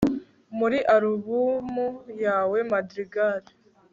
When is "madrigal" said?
2.71-3.43